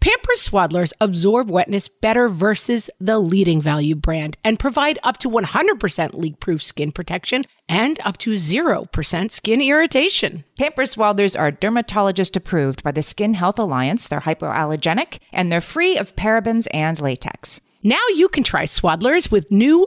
Pampers 0.00 0.48
Swaddlers 0.48 0.92
absorb 1.00 1.50
wetness 1.50 1.88
better 1.88 2.28
versus 2.28 2.88
the 3.00 3.18
leading 3.18 3.60
value 3.60 3.96
brand 3.96 4.38
and 4.44 4.58
provide 4.58 4.98
up 5.02 5.16
to 5.18 5.28
100% 5.28 6.14
leak 6.14 6.38
proof 6.38 6.62
skin 6.62 6.92
protection 6.92 7.44
and 7.68 7.98
up 8.04 8.16
to 8.18 8.30
0% 8.30 9.30
skin 9.30 9.60
irritation. 9.60 10.44
Pampers 10.56 10.94
Swaddlers 10.94 11.38
are 11.38 11.50
dermatologist 11.50 12.36
approved 12.36 12.84
by 12.84 12.92
the 12.92 13.02
Skin 13.02 13.34
Health 13.34 13.58
Alliance. 13.58 14.06
They're 14.06 14.20
hypoallergenic 14.20 15.18
and 15.32 15.50
they're 15.50 15.60
free 15.60 15.98
of 15.98 16.14
parabens 16.14 16.68
and 16.72 17.00
latex. 17.00 17.60
Now 17.82 17.96
you 18.14 18.28
can 18.28 18.44
try 18.44 18.64
Swaddlers 18.64 19.30
with 19.30 19.50
new 19.50 19.86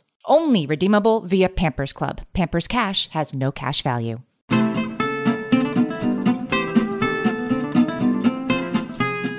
Only 0.25 0.67
redeemable 0.67 1.21
via 1.21 1.49
Pampers 1.49 1.91
Club. 1.91 2.21
Pampers 2.33 2.67
Cash 2.67 3.09
has 3.09 3.33
no 3.33 3.51
cash 3.51 3.81
value. 3.81 4.19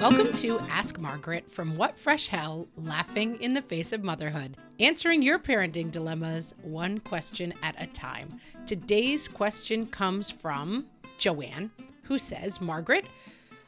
Welcome 0.00 0.32
to 0.32 0.58
Ask 0.68 0.98
Margaret 0.98 1.48
from 1.48 1.76
What 1.76 1.96
Fresh 1.96 2.26
Hell 2.26 2.66
Laughing 2.76 3.40
in 3.40 3.54
the 3.54 3.62
Face 3.62 3.92
of 3.92 4.02
Motherhood, 4.02 4.56
answering 4.80 5.22
your 5.22 5.38
parenting 5.38 5.92
dilemmas 5.92 6.52
one 6.62 6.98
question 6.98 7.54
at 7.62 7.80
a 7.80 7.86
time. 7.86 8.40
Today's 8.66 9.28
question 9.28 9.86
comes 9.86 10.30
from 10.30 10.86
Joanne, 11.18 11.70
who 12.02 12.18
says, 12.18 12.60
Margaret, 12.60 13.06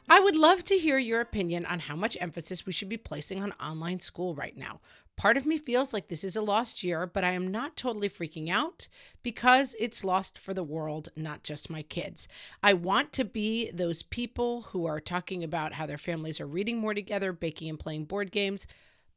I 0.07 0.19
would 0.19 0.35
love 0.35 0.63
to 0.65 0.77
hear 0.77 0.99
your 0.99 1.19
opinion 1.19 1.65
on 1.65 1.79
how 1.79 1.95
much 1.95 2.15
emphasis 2.21 2.65
we 2.65 2.71
should 2.71 2.89
be 2.89 2.97
placing 2.97 3.41
on 3.41 3.53
online 3.53 3.99
school 3.99 4.35
right 4.35 4.55
now. 4.55 4.79
Part 5.15 5.35
of 5.35 5.47
me 5.47 5.57
feels 5.57 5.93
like 5.93 6.09
this 6.09 6.23
is 6.23 6.35
a 6.35 6.43
lost 6.43 6.83
year, 6.83 7.07
but 7.07 7.23
I 7.23 7.31
am 7.31 7.47
not 7.47 7.75
totally 7.75 8.09
freaking 8.09 8.49
out 8.49 8.87
because 9.23 9.75
it's 9.79 10.03
lost 10.03 10.37
for 10.37 10.53
the 10.53 10.63
world, 10.63 11.09
not 11.15 11.41
just 11.41 11.71
my 11.71 11.81
kids. 11.81 12.27
I 12.61 12.73
want 12.73 13.13
to 13.13 13.25
be 13.25 13.71
those 13.71 14.03
people 14.03 14.63
who 14.63 14.85
are 14.85 14.99
talking 14.99 15.43
about 15.43 15.73
how 15.73 15.87
their 15.87 15.97
families 15.97 16.39
are 16.39 16.45
reading 16.45 16.77
more 16.77 16.93
together, 16.93 17.33
baking 17.33 17.69
and 17.69 17.79
playing 17.79 18.05
board 18.05 18.31
games. 18.31 18.67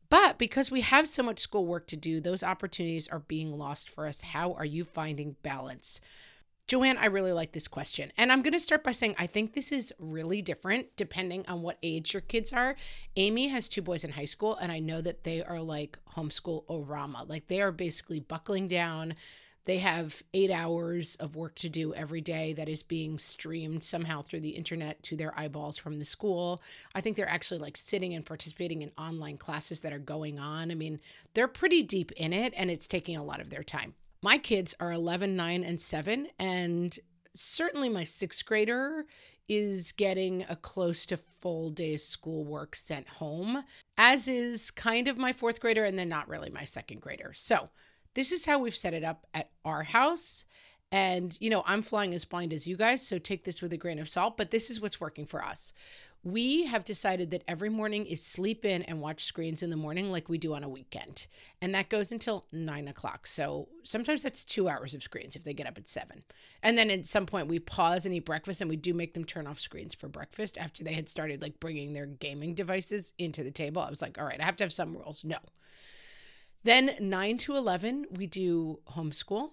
But 0.08 0.38
because 0.38 0.70
we 0.70 0.80
have 0.80 1.06
so 1.06 1.22
much 1.22 1.40
schoolwork 1.40 1.86
to 1.88 1.96
do, 1.96 2.18
those 2.18 2.42
opportunities 2.42 3.08
are 3.08 3.18
being 3.18 3.52
lost 3.58 3.90
for 3.90 4.06
us. 4.06 4.22
How 4.22 4.54
are 4.54 4.64
you 4.64 4.84
finding 4.84 5.36
balance? 5.42 6.00
Joanne, 6.68 6.98
I 6.98 7.06
really 7.06 7.32
like 7.32 7.52
this 7.52 7.66
question. 7.66 8.12
And 8.18 8.30
I'm 8.30 8.42
going 8.42 8.52
to 8.52 8.60
start 8.60 8.84
by 8.84 8.92
saying 8.92 9.16
I 9.18 9.26
think 9.26 9.54
this 9.54 9.72
is 9.72 9.90
really 9.98 10.42
different 10.42 10.94
depending 10.96 11.46
on 11.48 11.62
what 11.62 11.78
age 11.82 12.12
your 12.12 12.20
kids 12.20 12.52
are. 12.52 12.76
Amy 13.16 13.48
has 13.48 13.70
two 13.70 13.80
boys 13.80 14.04
in 14.04 14.12
high 14.12 14.26
school, 14.26 14.54
and 14.56 14.70
I 14.70 14.78
know 14.78 15.00
that 15.00 15.24
they 15.24 15.42
are 15.42 15.62
like 15.62 15.98
homeschool 16.14 16.66
orama. 16.66 17.26
Like 17.26 17.48
they 17.48 17.62
are 17.62 17.72
basically 17.72 18.20
buckling 18.20 18.68
down. 18.68 19.14
They 19.64 19.78
have 19.78 20.22
eight 20.34 20.50
hours 20.50 21.16
of 21.16 21.36
work 21.36 21.54
to 21.56 21.70
do 21.70 21.94
every 21.94 22.20
day 22.20 22.52
that 22.52 22.68
is 22.68 22.82
being 22.82 23.18
streamed 23.18 23.82
somehow 23.82 24.20
through 24.20 24.40
the 24.40 24.50
internet 24.50 25.02
to 25.04 25.16
their 25.16 25.38
eyeballs 25.40 25.78
from 25.78 25.98
the 25.98 26.04
school. 26.04 26.62
I 26.94 27.00
think 27.00 27.16
they're 27.16 27.28
actually 27.28 27.60
like 27.60 27.78
sitting 27.78 28.12
and 28.12 28.26
participating 28.26 28.82
in 28.82 28.92
online 28.98 29.38
classes 29.38 29.80
that 29.80 29.94
are 29.94 29.98
going 29.98 30.38
on. 30.38 30.70
I 30.70 30.74
mean, 30.74 31.00
they're 31.32 31.48
pretty 31.48 31.82
deep 31.82 32.12
in 32.12 32.34
it, 32.34 32.52
and 32.58 32.70
it's 32.70 32.86
taking 32.86 33.16
a 33.16 33.24
lot 33.24 33.40
of 33.40 33.48
their 33.48 33.62
time 33.62 33.94
my 34.22 34.38
kids 34.38 34.74
are 34.80 34.92
11, 34.92 35.36
9, 35.36 35.64
and 35.64 35.80
7. 35.80 36.28
And 36.38 36.98
certainly 37.34 37.88
my 37.88 38.04
sixth 38.04 38.44
grader 38.44 39.04
is 39.48 39.92
getting 39.92 40.44
a 40.48 40.56
close 40.56 41.06
to 41.06 41.16
full 41.16 41.70
day's 41.70 42.04
schoolwork 42.04 42.76
sent 42.76 43.08
home, 43.08 43.64
as 43.96 44.28
is 44.28 44.70
kind 44.70 45.08
of 45.08 45.16
my 45.16 45.32
fourth 45.32 45.60
grader, 45.60 45.84
and 45.84 45.98
then 45.98 46.08
not 46.08 46.28
really 46.28 46.50
my 46.50 46.64
second 46.64 47.00
grader. 47.00 47.32
So, 47.32 47.70
this 48.14 48.32
is 48.32 48.44
how 48.44 48.58
we've 48.58 48.76
set 48.76 48.94
it 48.94 49.04
up 49.04 49.26
at 49.32 49.50
our 49.64 49.84
house. 49.84 50.44
And, 50.90 51.36
you 51.40 51.50
know, 51.50 51.62
I'm 51.66 51.82
flying 51.82 52.14
as 52.14 52.24
blind 52.24 52.52
as 52.52 52.66
you 52.66 52.76
guys, 52.76 53.06
so 53.06 53.18
take 53.18 53.44
this 53.44 53.60
with 53.60 53.72
a 53.72 53.76
grain 53.76 53.98
of 53.98 54.08
salt, 54.08 54.36
but 54.36 54.50
this 54.50 54.70
is 54.70 54.80
what's 54.80 55.00
working 55.00 55.26
for 55.26 55.44
us 55.44 55.72
we 56.32 56.66
have 56.66 56.84
decided 56.84 57.30
that 57.30 57.44
every 57.46 57.68
morning 57.68 58.06
is 58.06 58.22
sleep 58.22 58.64
in 58.64 58.82
and 58.82 59.00
watch 59.00 59.24
screens 59.24 59.62
in 59.62 59.70
the 59.70 59.76
morning 59.76 60.10
like 60.10 60.28
we 60.28 60.38
do 60.38 60.54
on 60.54 60.64
a 60.64 60.68
weekend. 60.68 61.26
And 61.62 61.74
that 61.74 61.88
goes 61.88 62.12
until 62.12 62.46
nine 62.52 62.88
o'clock. 62.88 63.26
So 63.26 63.68
sometimes 63.82 64.22
that's 64.22 64.44
two 64.44 64.68
hours 64.68 64.94
of 64.94 65.02
screens 65.02 65.36
if 65.36 65.44
they 65.44 65.54
get 65.54 65.66
up 65.66 65.78
at 65.78 65.88
seven. 65.88 66.24
And 66.62 66.76
then 66.76 66.90
at 66.90 67.06
some 67.06 67.26
point 67.26 67.48
we 67.48 67.58
pause 67.58 68.04
and 68.04 68.14
eat 68.14 68.24
breakfast 68.24 68.60
and 68.60 68.68
we 68.68 68.76
do 68.76 68.94
make 68.94 69.14
them 69.14 69.24
turn 69.24 69.46
off 69.46 69.60
screens 69.60 69.94
for 69.94 70.08
breakfast 70.08 70.58
after 70.58 70.82
they 70.82 70.94
had 70.94 71.08
started 71.08 71.42
like 71.42 71.60
bringing 71.60 71.92
their 71.92 72.06
gaming 72.06 72.54
devices 72.54 73.12
into 73.18 73.42
the 73.42 73.50
table. 73.50 73.82
I 73.82 73.90
was 73.90 74.02
like, 74.02 74.18
all 74.18 74.24
right, 74.24 74.40
I 74.40 74.44
have 74.44 74.56
to 74.56 74.64
have 74.64 74.72
some 74.72 74.96
rules. 74.96 75.24
No. 75.24 75.38
Then 76.64 76.96
9 77.00 77.38
to 77.38 77.54
11, 77.54 78.06
we 78.10 78.26
do 78.26 78.80
homeschool. 78.90 79.52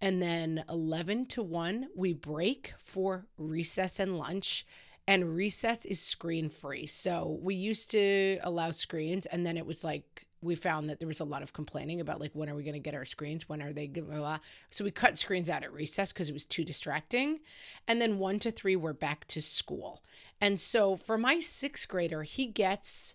And 0.00 0.20
then 0.20 0.64
11 0.68 1.26
to 1.26 1.44
1, 1.44 1.88
we 1.94 2.12
break 2.12 2.72
for 2.76 3.26
recess 3.38 4.00
and 4.00 4.18
lunch 4.18 4.66
and 5.06 5.34
recess 5.34 5.84
is 5.84 6.00
screen 6.00 6.48
free. 6.48 6.86
So 6.86 7.38
we 7.42 7.54
used 7.54 7.90
to 7.92 8.38
allow 8.42 8.70
screens, 8.70 9.26
and 9.26 9.44
then 9.44 9.56
it 9.56 9.66
was 9.66 9.84
like 9.84 10.26
we 10.42 10.56
found 10.56 10.90
that 10.90 10.98
there 10.98 11.08
was 11.08 11.20
a 11.20 11.24
lot 11.24 11.42
of 11.42 11.52
complaining 11.52 12.00
about 12.00 12.20
like 12.20 12.32
when 12.34 12.50
are 12.50 12.54
we 12.54 12.64
going 12.64 12.74
to 12.74 12.80
get 12.80 12.94
our 12.94 13.04
screens 13.04 13.48
when 13.48 13.62
are 13.62 13.72
they 13.72 13.86
blah, 13.86 14.02
blah. 14.02 14.38
so 14.70 14.84
we 14.84 14.90
cut 14.90 15.16
screens 15.16 15.48
out 15.48 15.62
at 15.62 15.72
recess 15.72 16.12
because 16.12 16.28
it 16.28 16.32
was 16.32 16.44
too 16.44 16.64
distracting 16.64 17.40
and 17.86 18.00
then 18.00 18.18
one 18.18 18.38
to 18.38 18.50
three 18.50 18.76
we're 18.76 18.92
back 18.92 19.26
to 19.28 19.40
school 19.40 20.02
and 20.40 20.58
so 20.58 20.96
for 20.96 21.16
my 21.16 21.38
sixth 21.38 21.88
grader 21.88 22.24
he 22.24 22.46
gets 22.46 23.14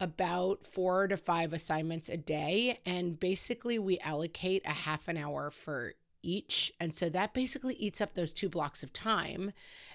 about 0.00 0.66
four 0.66 1.08
to 1.08 1.16
five 1.16 1.52
assignments 1.52 2.08
a 2.08 2.16
day 2.16 2.80
and 2.84 3.18
basically 3.18 3.78
we 3.78 3.98
allocate 4.00 4.62
a 4.66 4.70
half 4.70 5.08
an 5.08 5.16
hour 5.16 5.50
for 5.50 5.94
each. 6.22 6.72
And 6.80 6.94
so 6.94 7.08
that 7.08 7.34
basically 7.34 7.74
eats 7.74 8.00
up 8.00 8.14
those 8.14 8.32
two 8.32 8.48
blocks 8.48 8.82
of 8.82 8.92
time. 8.92 9.52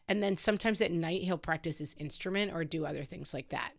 And 0.07 0.22
then 0.22 0.35
sometimes 0.38 0.81
at 0.81 0.91
night, 0.91 1.23
he'll 1.23 1.38
practice 1.38 1.79
his 1.79 1.95
instrument 1.97 2.53
or 2.53 2.63
do 2.63 2.85
other 2.85 3.03
things 3.03 3.34
like 3.34 3.50
that. 3.50 3.73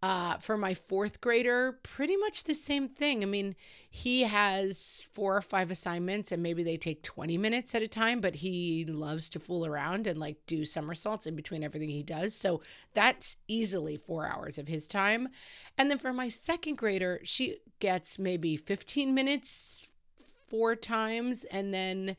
Uh, 0.00 0.36
for 0.36 0.56
my 0.56 0.74
fourth 0.74 1.20
grader, 1.20 1.80
pretty 1.82 2.16
much 2.16 2.44
the 2.44 2.54
same 2.54 2.88
thing. 2.88 3.20
I 3.24 3.26
mean, 3.26 3.56
he 3.90 4.22
has 4.22 5.08
four 5.12 5.36
or 5.36 5.42
five 5.42 5.72
assignments 5.72 6.30
and 6.30 6.40
maybe 6.40 6.62
they 6.62 6.76
take 6.76 7.02
20 7.02 7.36
minutes 7.36 7.74
at 7.74 7.82
a 7.82 7.88
time, 7.88 8.20
but 8.20 8.36
he 8.36 8.84
loves 8.84 9.28
to 9.30 9.40
fool 9.40 9.66
around 9.66 10.06
and 10.06 10.20
like 10.20 10.36
do 10.46 10.64
somersaults 10.64 11.26
in 11.26 11.34
between 11.34 11.64
everything 11.64 11.88
he 11.88 12.04
does. 12.04 12.32
So 12.32 12.62
that's 12.94 13.38
easily 13.48 13.96
four 13.96 14.28
hours 14.28 14.56
of 14.56 14.68
his 14.68 14.86
time. 14.86 15.30
And 15.76 15.90
then 15.90 15.98
for 15.98 16.12
my 16.12 16.28
second 16.28 16.78
grader, 16.78 17.18
she 17.24 17.56
gets 17.80 18.20
maybe 18.20 18.56
15 18.56 19.12
minutes, 19.12 19.88
four 20.48 20.76
times 20.76 21.44
and 21.44 21.72
then 21.72 22.16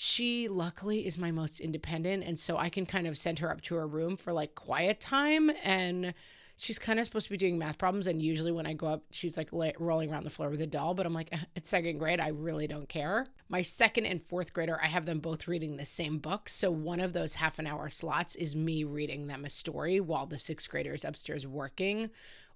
she 0.00 0.46
luckily 0.46 1.06
is 1.06 1.18
my 1.18 1.32
most 1.32 1.58
independent 1.58 2.22
and 2.22 2.38
so 2.38 2.56
I 2.56 2.68
can 2.68 2.86
kind 2.86 3.06
of 3.06 3.18
send 3.18 3.40
her 3.40 3.50
up 3.50 3.60
to 3.62 3.74
her 3.74 3.86
room 3.86 4.16
for 4.16 4.32
like 4.32 4.54
quiet 4.54 5.00
time 5.00 5.50
and 5.64 6.14
she's 6.56 6.78
kind 6.78 7.00
of 7.00 7.04
supposed 7.04 7.26
to 7.26 7.32
be 7.32 7.36
doing 7.36 7.58
math 7.58 7.78
problems 7.78 8.06
and 8.06 8.22
usually 8.22 8.52
when 8.52 8.64
I 8.64 8.74
go 8.74 8.86
up 8.86 9.02
she's 9.10 9.36
like 9.36 9.50
rolling 9.80 10.12
around 10.12 10.22
the 10.22 10.30
floor 10.30 10.50
with 10.50 10.60
a 10.60 10.68
doll 10.68 10.94
but 10.94 11.04
I'm 11.04 11.14
like 11.14 11.30
eh, 11.32 11.38
it's 11.56 11.68
second 11.68 11.98
grade 11.98 12.20
I 12.20 12.28
really 12.28 12.68
don't 12.68 12.88
care. 12.88 13.26
My 13.48 13.62
second 13.62 14.06
and 14.06 14.22
fourth 14.22 14.52
grader 14.52 14.78
I 14.80 14.86
have 14.86 15.04
them 15.04 15.18
both 15.18 15.48
reading 15.48 15.76
the 15.76 15.84
same 15.84 16.18
book 16.18 16.48
so 16.48 16.70
one 16.70 17.00
of 17.00 17.12
those 17.12 17.34
half 17.34 17.58
an 17.58 17.66
hour 17.66 17.88
slots 17.88 18.36
is 18.36 18.54
me 18.54 18.84
reading 18.84 19.26
them 19.26 19.44
a 19.44 19.50
story 19.50 19.98
while 19.98 20.26
the 20.26 20.38
sixth 20.38 20.70
grader 20.70 20.94
is 20.94 21.04
upstairs 21.04 21.44
working 21.44 22.10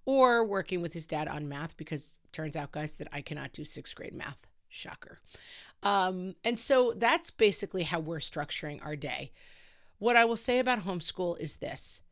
or 0.05 0.45
working 0.45 0.81
with 0.81 0.93
his 0.93 1.07
dad 1.07 1.29
on 1.29 1.49
math 1.49 1.77
because 1.77 2.19
turns 2.33 2.57
out 2.57 2.73
guys 2.73 2.95
that 2.97 3.09
I 3.13 3.21
cannot 3.21 3.53
do 3.53 3.65
sixth 3.65 3.95
grade 3.95 4.15
math. 4.15 4.47
Shocker. 4.73 5.21
Um, 5.83 6.35
and 6.45 6.59
so 6.59 6.93
that's 6.97 7.31
basically 7.31 7.83
how 7.83 8.01
we're 8.01 8.19
structuring 8.19 8.85
our 8.85 8.97
day. 8.97 9.33
What 9.99 10.17
I 10.17 10.25
will 10.25 10.37
say 10.37 10.59
about 10.59 10.81
homeschool 10.81 11.39
is 11.39 11.57
this 11.57 12.03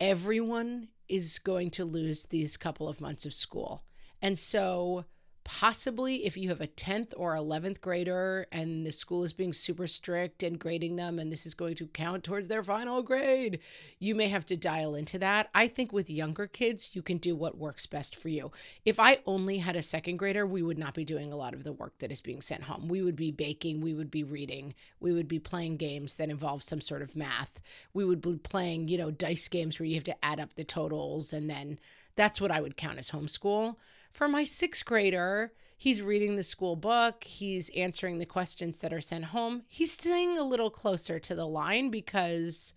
everyone 0.00 0.88
is 1.08 1.38
going 1.38 1.70
to 1.70 1.84
lose 1.84 2.26
these 2.26 2.56
couple 2.56 2.88
of 2.88 3.00
months 3.00 3.24
of 3.24 3.32
school. 3.32 3.82
And 4.20 4.38
so 4.38 5.04
possibly 5.46 6.26
if 6.26 6.36
you 6.36 6.48
have 6.48 6.60
a 6.60 6.66
10th 6.66 7.14
or 7.16 7.36
11th 7.36 7.80
grader 7.80 8.48
and 8.50 8.84
the 8.84 8.90
school 8.90 9.22
is 9.22 9.32
being 9.32 9.52
super 9.52 9.86
strict 9.86 10.42
and 10.42 10.58
grading 10.58 10.96
them 10.96 11.20
and 11.20 11.30
this 11.30 11.46
is 11.46 11.54
going 11.54 11.76
to 11.76 11.86
count 11.86 12.24
towards 12.24 12.48
their 12.48 12.64
final 12.64 13.00
grade 13.00 13.60
you 14.00 14.12
may 14.16 14.26
have 14.26 14.44
to 14.44 14.56
dial 14.56 14.96
into 14.96 15.20
that. 15.20 15.48
I 15.54 15.68
think 15.68 15.92
with 15.92 16.10
younger 16.10 16.48
kids 16.48 16.96
you 16.96 17.00
can 17.00 17.18
do 17.18 17.36
what 17.36 17.56
works 17.56 17.86
best 17.86 18.16
for 18.16 18.28
you. 18.28 18.50
If 18.84 18.98
i 18.98 19.18
only 19.24 19.58
had 19.58 19.76
a 19.76 19.84
second 19.84 20.16
grader 20.16 20.44
we 20.44 20.62
would 20.62 20.78
not 20.78 20.94
be 20.94 21.04
doing 21.04 21.32
a 21.32 21.36
lot 21.36 21.54
of 21.54 21.62
the 21.62 21.72
work 21.72 21.96
that 22.00 22.10
is 22.10 22.20
being 22.20 22.42
sent 22.42 22.64
home. 22.64 22.88
We 22.88 23.02
would 23.02 23.16
be 23.16 23.30
baking 23.30 23.80
we 23.80 23.94
would 23.94 24.10
be 24.10 24.24
reading 24.24 24.74
we 24.98 25.12
would 25.12 25.28
be 25.28 25.38
playing 25.38 25.76
games 25.76 26.16
that 26.16 26.28
involve 26.28 26.64
some 26.64 26.80
sort 26.80 27.02
of 27.02 27.14
math. 27.14 27.60
We 27.94 28.04
would 28.04 28.20
be 28.20 28.34
playing 28.34 28.88
you 28.88 28.98
know 28.98 29.12
dice 29.12 29.46
games 29.46 29.78
where 29.78 29.86
you 29.86 29.94
have 29.94 30.04
to 30.04 30.24
add 30.24 30.40
up 30.40 30.54
the 30.54 30.64
totals 30.64 31.32
and 31.32 31.48
then 31.48 31.78
that's 32.16 32.40
what 32.40 32.50
i 32.50 32.60
would 32.60 32.76
count 32.76 32.98
as 32.98 33.10
homeschool. 33.10 33.76
For 34.12 34.28
my 34.28 34.44
sixth 34.44 34.84
grader, 34.84 35.52
he's 35.76 36.00
reading 36.00 36.36
the 36.36 36.42
school 36.42 36.74
book, 36.74 37.24
he's 37.24 37.68
answering 37.76 38.18
the 38.18 38.26
questions 38.26 38.78
that 38.78 38.92
are 38.92 39.00
sent 39.00 39.26
home. 39.26 39.62
He's 39.68 39.92
staying 39.92 40.38
a 40.38 40.42
little 40.42 40.70
closer 40.70 41.18
to 41.18 41.34
the 41.34 41.46
line 41.46 41.90
because 41.90 42.72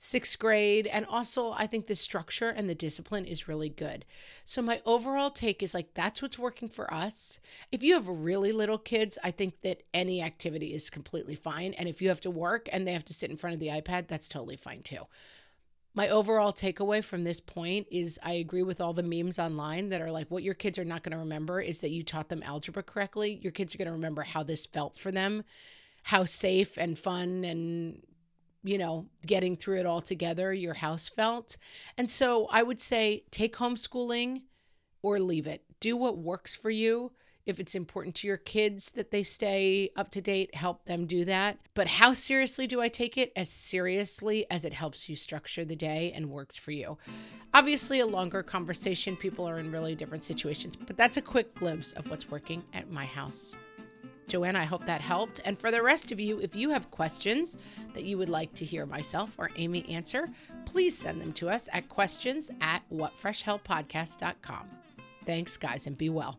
sixth 0.00 0.38
grade 0.38 0.86
and 0.86 1.04
also 1.06 1.50
i 1.56 1.66
think 1.66 1.88
the 1.88 1.96
structure 1.96 2.50
and 2.50 2.70
the 2.70 2.74
discipline 2.74 3.24
is 3.24 3.48
really 3.48 3.68
good. 3.68 4.04
So 4.44 4.62
my 4.62 4.80
overall 4.86 5.30
take 5.30 5.60
is 5.60 5.74
like 5.74 5.94
that's 5.94 6.22
what's 6.22 6.38
working 6.38 6.68
for 6.68 6.92
us. 6.94 7.40
If 7.72 7.82
you 7.82 7.94
have 7.94 8.06
really 8.06 8.52
little 8.52 8.78
kids 8.78 9.18
i 9.24 9.32
think 9.32 9.62
that 9.62 9.82
any 9.92 10.22
activity 10.22 10.72
is 10.72 10.88
completely 10.90 11.34
fine. 11.34 11.74
And 11.74 11.88
if 11.88 12.00
you 12.00 12.10
have 12.10 12.20
to 12.20 12.30
work 12.30 12.68
and 12.70 12.86
they 12.86 12.92
have 12.92 13.06
to 13.06 13.14
sit 13.14 13.30
in 13.30 13.36
front 13.36 13.54
of 13.54 13.60
the 13.60 13.68
ipad 13.68 14.06
that's 14.06 14.28
totally 14.28 14.56
fine 14.56 14.82
too 14.82 15.06
my 15.98 16.10
overall 16.10 16.52
takeaway 16.52 17.02
from 17.02 17.24
this 17.24 17.40
point 17.40 17.84
is 17.90 18.20
I 18.22 18.34
agree 18.34 18.62
with 18.62 18.80
all 18.80 18.92
the 18.92 19.02
memes 19.02 19.36
online 19.36 19.88
that 19.88 20.00
are 20.00 20.12
like, 20.12 20.30
what 20.30 20.44
your 20.44 20.54
kids 20.54 20.78
are 20.78 20.84
not 20.84 21.02
going 21.02 21.10
to 21.10 21.18
remember 21.18 21.60
is 21.60 21.80
that 21.80 21.90
you 21.90 22.04
taught 22.04 22.28
them 22.28 22.40
algebra 22.44 22.84
correctly. 22.84 23.40
Your 23.42 23.50
kids 23.50 23.74
are 23.74 23.78
going 23.78 23.86
to 23.86 23.92
remember 23.92 24.22
how 24.22 24.44
this 24.44 24.64
felt 24.64 24.96
for 24.96 25.10
them, 25.10 25.42
how 26.04 26.24
safe 26.24 26.78
and 26.78 26.96
fun 26.96 27.44
and, 27.44 28.00
you 28.62 28.78
know, 28.78 29.06
getting 29.26 29.56
through 29.56 29.80
it 29.80 29.86
all 29.86 30.00
together 30.00 30.54
your 30.54 30.74
house 30.74 31.08
felt. 31.08 31.56
And 31.96 32.08
so 32.08 32.46
I 32.52 32.62
would 32.62 32.78
say 32.78 33.24
take 33.32 33.56
homeschooling 33.56 34.42
or 35.02 35.18
leave 35.18 35.48
it. 35.48 35.64
Do 35.80 35.96
what 35.96 36.16
works 36.16 36.54
for 36.54 36.70
you 36.70 37.10
if 37.48 37.58
it's 37.58 37.74
important 37.74 38.14
to 38.16 38.26
your 38.26 38.36
kids 38.36 38.92
that 38.92 39.10
they 39.10 39.22
stay 39.22 39.90
up 39.96 40.10
to 40.10 40.20
date, 40.20 40.54
help 40.54 40.84
them 40.84 41.06
do 41.06 41.24
that. 41.24 41.58
But 41.74 41.86
how 41.86 42.12
seriously 42.12 42.66
do 42.66 42.80
I 42.80 42.88
take 42.88 43.16
it? 43.16 43.32
As 43.34 43.48
seriously 43.48 44.46
as 44.50 44.64
it 44.64 44.74
helps 44.74 45.08
you 45.08 45.16
structure 45.16 45.64
the 45.64 45.74
day 45.74 46.12
and 46.14 46.30
works 46.30 46.56
for 46.56 46.72
you. 46.72 46.98
Obviously, 47.54 48.00
a 48.00 48.06
longer 48.06 48.42
conversation, 48.42 49.16
people 49.16 49.48
are 49.48 49.58
in 49.58 49.72
really 49.72 49.94
different 49.94 50.24
situations, 50.24 50.76
but 50.76 50.98
that's 50.98 51.16
a 51.16 51.22
quick 51.22 51.54
glimpse 51.54 51.94
of 51.94 52.10
what's 52.10 52.30
working 52.30 52.62
at 52.74 52.90
my 52.90 53.06
house. 53.06 53.54
Joanne, 54.26 54.56
I 54.56 54.64
hope 54.64 54.84
that 54.84 55.00
helped. 55.00 55.40
And 55.46 55.58
for 55.58 55.70
the 55.70 55.82
rest 55.82 56.12
of 56.12 56.20
you, 56.20 56.38
if 56.40 56.54
you 56.54 56.68
have 56.68 56.90
questions 56.90 57.56
that 57.94 58.04
you 58.04 58.18
would 58.18 58.28
like 58.28 58.52
to 58.54 58.66
hear 58.66 58.84
myself 58.84 59.34
or 59.38 59.50
Amy 59.56 59.88
answer, 59.88 60.28
please 60.66 60.96
send 60.96 61.20
them 61.22 61.32
to 61.32 61.48
us 61.48 61.68
at 61.72 61.88
questions 61.88 62.50
at 62.60 62.82
whatfreshhellpodcast.com. 62.92 64.68
Thanks, 65.24 65.56
guys, 65.56 65.86
and 65.86 65.96
be 65.96 66.10
well. 66.10 66.38